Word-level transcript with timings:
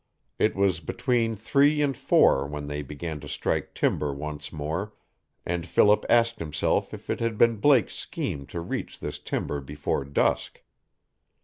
It 0.39 0.55
was 0.55 0.79
between 0.79 1.35
three 1.35 1.79
and 1.83 1.95
four 1.95 2.47
when 2.47 2.65
they 2.65 2.81
began 2.81 3.19
to 3.19 3.27
strike 3.29 3.75
timber 3.75 4.11
once 4.11 4.51
more, 4.51 4.95
and 5.45 5.63
Philip 5.67 6.07
asked 6.09 6.39
himself 6.39 6.91
if 6.91 7.07
it 7.11 7.19
had 7.19 7.37
been 7.37 7.57
Blake's 7.57 7.93
scheme 7.93 8.47
to 8.47 8.61
reach 8.61 8.99
this 8.99 9.19
timber 9.19 9.61
before 9.61 10.03
dusk. 10.03 10.63